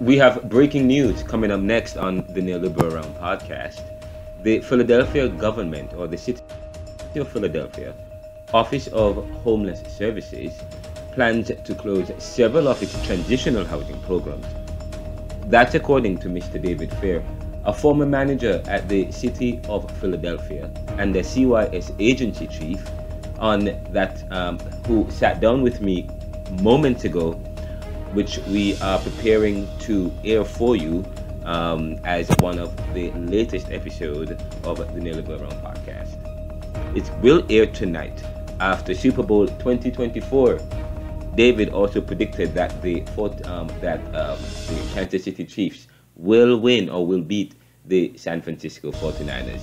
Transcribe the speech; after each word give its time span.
we 0.00 0.18
have 0.18 0.46
breaking 0.50 0.86
news 0.86 1.22
coming 1.22 1.50
up 1.50 1.60
next 1.60 1.96
on 1.96 2.16
the 2.28 2.40
Neoliberal 2.42 2.94
Round 2.94 3.16
podcast. 3.16 3.80
The 4.42 4.60
Philadelphia 4.60 5.26
government, 5.28 5.94
or 5.94 6.06
the 6.06 6.18
city 6.18 6.42
of 7.14 7.28
Philadelphia, 7.28 7.94
Office 8.52 8.88
of 8.88 9.28
Homeless 9.42 9.80
Services, 9.96 10.52
plans 11.12 11.50
to 11.64 11.74
close 11.74 12.12
several 12.18 12.68
of 12.68 12.82
its 12.82 13.06
transitional 13.06 13.64
housing 13.64 13.98
programs. 14.02 14.46
That's 15.46 15.74
according 15.74 16.18
to 16.18 16.28
Mr. 16.28 16.60
David 16.60 16.92
Fair, 16.96 17.24
a 17.64 17.72
former 17.72 18.06
manager 18.06 18.62
at 18.66 18.88
the 18.90 19.10
City 19.10 19.60
of 19.66 19.90
Philadelphia 19.98 20.70
and 20.98 21.14
the 21.14 21.20
CYS 21.20 21.94
agency 21.98 22.46
chief, 22.46 22.86
on 23.38 23.64
that 23.92 24.30
um, 24.30 24.58
who 24.86 25.10
sat 25.10 25.40
down 25.40 25.62
with 25.62 25.80
me 25.80 26.08
moments 26.60 27.04
ago, 27.04 27.40
which 28.12 28.38
we 28.48 28.76
are 28.78 28.98
preparing 28.98 29.68
to 29.80 30.12
air 30.24 30.44
for 30.44 30.76
you 30.76 31.04
um, 31.44 31.98
as 32.04 32.28
one 32.38 32.58
of 32.58 32.74
the 32.94 33.10
latest 33.12 33.70
episodes 33.70 34.30
of 34.64 34.78
the 34.78 35.00
Neoliberal 35.00 35.40
Round 35.40 35.62
podcast. 35.64 36.16
It 36.96 37.10
will 37.22 37.44
air 37.50 37.66
tonight 37.66 38.22
after 38.60 38.94
Super 38.94 39.22
Bowl 39.22 39.46
2024 39.46 40.58
David 41.36 41.68
also 41.68 42.00
predicted 42.00 42.54
that 42.54 42.80
the 42.80 43.02
fourth, 43.14 43.46
um, 43.46 43.68
that 43.82 44.00
um, 44.16 44.38
the 44.68 44.90
Kansas 44.94 45.24
City 45.24 45.44
Chiefs 45.44 45.86
will 46.16 46.56
win 46.56 46.88
or 46.88 47.06
will 47.06 47.20
beat 47.20 47.54
the 47.84 48.16
San 48.16 48.40
Francisco 48.40 48.90
49ers. 48.90 49.60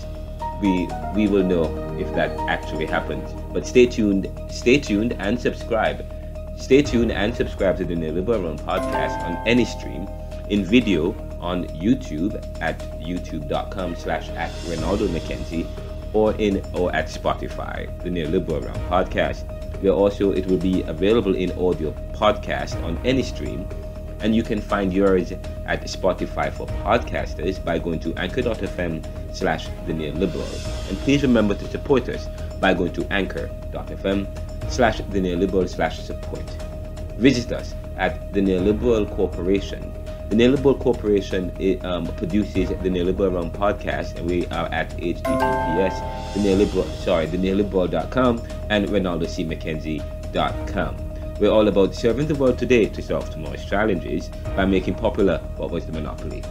We 0.61 0.87
we 1.15 1.27
will 1.27 1.43
know 1.43 1.63
if 1.99 2.13
that 2.13 2.37
actually 2.47 2.85
happens. 2.85 3.27
But 3.51 3.65
stay 3.65 3.87
tuned, 3.87 4.29
stay 4.51 4.79
tuned 4.79 5.13
and 5.13 5.39
subscribe. 5.39 6.05
Stay 6.55 6.81
tuned 6.81 7.11
and 7.11 7.35
subscribe 7.35 7.77
to 7.77 7.85
the 7.85 7.95
Neoliberal 7.95 8.43
Round 8.43 8.59
podcast 8.59 9.19
on 9.23 9.47
any 9.47 9.65
stream, 9.65 10.07
in 10.49 10.63
video 10.63 11.15
on 11.39 11.65
YouTube 11.67 12.35
at 12.61 12.79
youtube.com 12.99 13.95
slash 13.95 14.29
at 14.29 14.51
Ronaldo 14.67 15.07
McKenzie 15.07 15.67
or 16.13 16.33
in 16.35 16.63
or 16.73 16.93
at 16.95 17.07
Spotify, 17.07 17.87
the 18.03 18.09
Neoliberal 18.09 18.65
Round 18.65 18.89
podcast 18.89 19.43
where 19.83 19.91
also 19.91 20.31
it 20.31 20.47
will 20.47 20.57
be 20.57 20.81
available 20.83 21.35
in 21.35 21.51
audio 21.59 21.91
podcast 22.13 22.81
on 22.83 22.97
any 23.05 23.21
stream. 23.21 23.67
And 24.21 24.33
you 24.33 24.41
can 24.41 24.61
find 24.61 24.93
yours 24.93 25.33
at 25.65 25.81
Spotify 25.83 26.51
for 26.53 26.65
podcasters 26.85 27.63
by 27.63 27.79
going 27.79 27.99
to 27.99 28.13
anchor.fm 28.15 29.05
slash 29.35 29.67
the 29.85 29.91
neoliberal. 29.91 30.89
And 30.89 30.97
please 30.99 31.21
remember 31.23 31.55
to 31.55 31.67
support 31.67 32.07
us 32.07 32.29
by 32.61 32.73
going 32.73 32.93
to 32.93 33.05
anchor.fm 33.11 34.25
slash 34.73 34.97
the 34.97 35.19
neoliberal 35.19 35.69
slash 35.69 35.99
support. 35.99 36.43
Visit 37.17 37.51
us 37.51 37.75
at 37.97 38.33
the 38.33 38.41
Neoliberal 38.41 39.07
Corporation 39.15 39.93
the 40.33 40.43
Neoliberal 40.43 40.79
Corporation 40.79 41.51
it, 41.59 41.85
um, 41.85 42.07
produces 42.07 42.69
the 42.69 42.89
Neoliberal 42.89 43.35
Round 43.35 43.53
podcast, 43.53 44.17
and 44.17 44.27
we 44.27 44.47
are 44.47 44.65
at 44.73 44.89
https 44.97 46.33
the 46.33 46.39
neoliberal 46.39 46.89
sorry 47.03 47.27
the 47.27 47.37
neoliberal.com 47.37 48.41
and 48.69 48.87
ronaldocmckenzie.com. 48.87 50.97
We're 51.39 51.51
all 51.51 51.67
about 51.67 51.93
serving 51.93 52.25
the 52.27 52.35
world 52.35 52.57
today 52.57 52.87
to 52.87 53.01
solve 53.01 53.29
tomorrow's 53.29 53.65
challenges 53.65 54.29
by 54.55 54.63
making 54.65 54.95
popular 54.95 55.37
what 55.57 55.69
was 55.69 55.85
the 55.85 55.91
monopoly. 55.91 56.41